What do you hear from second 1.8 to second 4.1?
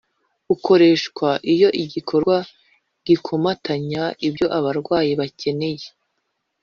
igikorwa gikomatanya